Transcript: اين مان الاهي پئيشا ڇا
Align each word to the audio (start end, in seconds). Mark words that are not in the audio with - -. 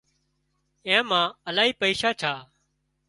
اين 0.87 1.01
مان 1.09 1.25
الاهي 1.49 1.73
پئيشا 1.79 2.09
ڇا 2.21 2.33